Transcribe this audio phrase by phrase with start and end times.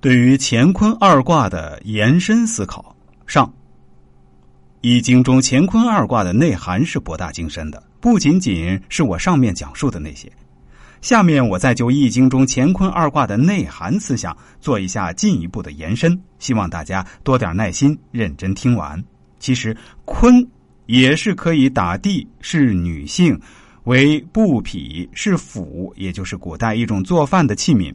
[0.00, 2.94] 对于乾坤二卦的延伸思考，
[3.26, 3.52] 上。
[4.82, 10.30] 易经中乾坤二卦的内涵是博大精深的，不仅仅是我上面讲述的那些。
[11.00, 19.02] 下面我再就易经中乾坤二卦的内涵思想做一下进一步的延伸，希望大家多点耐心，认真听完。
[19.40, 20.46] 其实坤
[20.86, 23.38] 也是可以打地，是女性，
[23.84, 27.92] 为布匹，是釜，也就是古代一种做饭的器皿。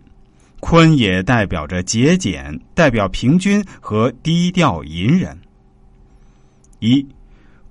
[0.62, 5.38] 坤也代表着节俭，代表平均和低调隐忍。
[6.80, 7.06] 一，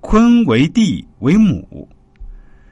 [0.01, 1.89] 坤为地为母，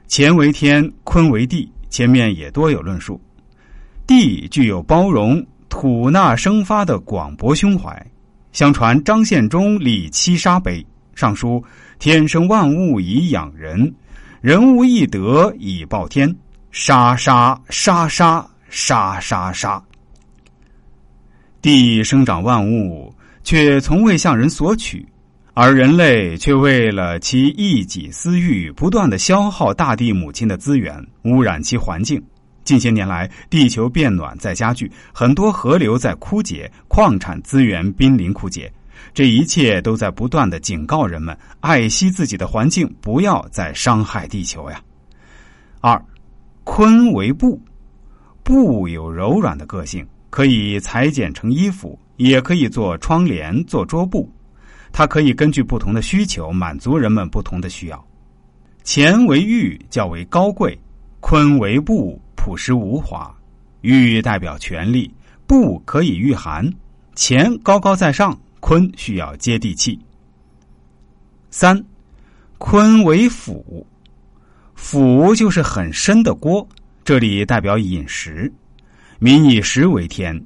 [0.08, 3.20] 乾为天，坤为地，前面也多有论述。
[4.06, 8.06] 地具有包容、吐纳生发的广博胸怀。
[8.52, 10.84] 相传张献忠立七杀碑，
[11.14, 11.64] 上书
[11.98, 13.92] ：“天生万物以养人，
[14.40, 16.32] 人无一德以报天。
[16.72, 19.82] 杀杀杀杀杀杀杀。”
[21.62, 23.14] 地生长万物，
[23.44, 25.06] 却从未向人索取，
[25.52, 32.22] 而人类却为了其一己私欲，不断的消耗大地母亲的资源，污染其环境。
[32.64, 38.72] 近些年来，地球变暖在加剧，很多河流在枯竭，矿产资源濒临枯竭。
[39.12, 44.80] 这一切都在不断的警告人们：爱惜自己的环境，不要再伤害地球呀。
[45.80, 46.00] 二，
[46.64, 47.60] 坤为布，
[48.42, 50.06] 布有柔软的个性。
[50.30, 54.30] 可以裁剪成衣服，也可以做窗帘、做桌布。
[54.92, 58.06] 它可以根据不同的需求满足人们不同的需要。
[58.84, 60.72] 乾为玉，较为高贵；
[61.20, 63.32] 坤为布，朴实无华。
[63.82, 65.12] 玉代表权力，
[65.46, 66.68] 布可以御寒。
[67.14, 69.98] 乾高高在上，坤需要接地气。
[71.50, 71.84] 三，
[72.58, 73.86] 坤为釜，
[74.74, 76.66] 釜就是很深的锅，
[77.04, 78.52] 这里代表饮食。
[79.22, 80.42] 民以食为天，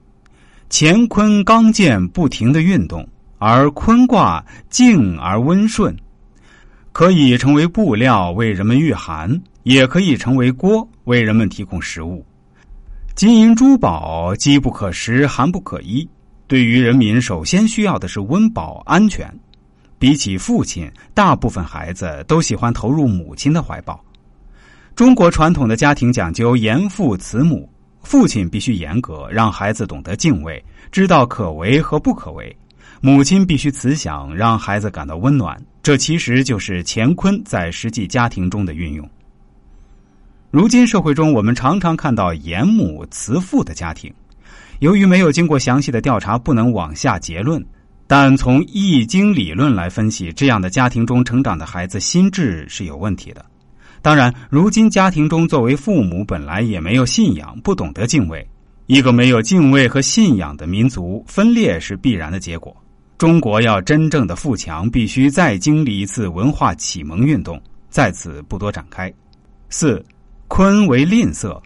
[0.69, 3.09] 乾坤刚健不停的运动，
[3.39, 5.97] 而坤卦静而温顺，
[6.91, 12.27] 可以成为布料为人们御寒，也可以成为锅为人们提供食物。
[13.15, 16.09] 金银珠宝饥不可食，寒不可衣，
[16.49, 19.33] 对于人民首先需要的是温饱安全。
[20.01, 24.05] 比起父亲，大部分孩子都喜欢投入母亲的怀抱。
[24.97, 27.71] 中国传统的家庭讲究严父慈母。
[28.05, 32.55] 父亲必须严格，让孩子懂得敬畏，知道可为和不可为；
[33.01, 35.61] 母亲必须慈祥，让孩子感到温暖。
[35.83, 39.09] 这其实就是乾坤在实际家庭中的运用。
[40.51, 44.13] 如今社会中，我们常常看到严母慈父的家庭，
[44.79, 47.65] 由于没有经过详细的调查，不能往下结论。
[48.07, 53.45] 但从易经理论来分析，这样的家庭中成长的孩子心智是有问题的。
[54.05, 58.47] 当然，如今家庭中作为父母本来也没有信仰，不懂得敬畏。
[58.85, 62.77] 一个没有敬畏和信仰的民族，分裂是必然的结果。
[63.17, 69.11] 中国要真正的富强，必须再经历一次文化启蒙运动，在此不多展开。
[69.71, 70.05] 四，
[70.49, 71.59] 坤为吝啬，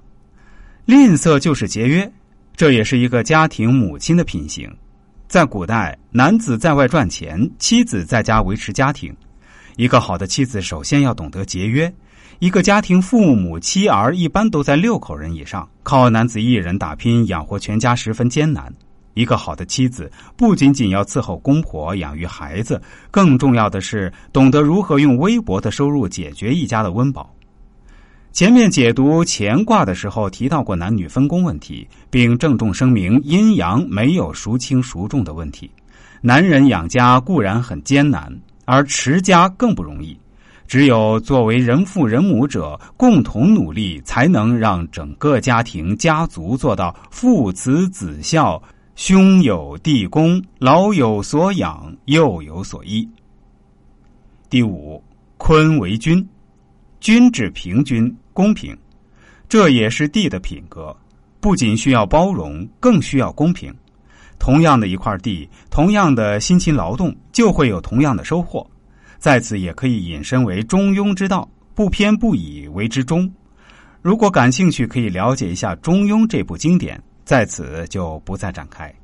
[0.84, 2.08] 吝啬就是节约，
[2.54, 4.72] 这也是一个家庭母亲的品行。
[5.26, 9.12] 在古代，男子在外赚钱，妻子在家维持家庭。
[9.74, 11.92] 一个好的妻子，首先要懂得节约。
[12.40, 18.72] 一个家庭父母妻儿一般都在六口人以上，靠男子一人打拼养活全家十分艰难。
[19.14, 27.34] 一个好的妻子不仅仅要伺候公婆、养育孩子，更重要的是懂得如何用微薄的收入解决一家的温饱。
[28.30, 35.68] 前面解读乾卦的时候提到过男女分工问题，并郑重声明阴阳没有孰轻孰重的问题。
[36.20, 38.32] 男人养家固然很艰难，
[38.64, 40.16] 而持家更不容易。
[40.68, 48.62] 只有作为人父人母者共同努力，才能让整个家庭家族做到父慈子孝、
[48.94, 53.08] 兄友弟恭、老有所养、幼有所依。
[54.50, 55.02] 第五，
[55.38, 56.28] 坤为君，
[57.00, 58.76] 君指平均公平，
[59.48, 60.94] 这也是地的品格。
[61.40, 63.74] 不仅需要包容，更需要公平。
[64.38, 68.68] 同样的一块地，同样的辛勤劳动，就会有同样的收获。
[69.18, 73.30] 在此也可以引申为中庸之道，不偏不倚为之中。
[74.00, 78.94] 如果感兴趣，可以了解一下《中庸》这部经典，在此就不再展开。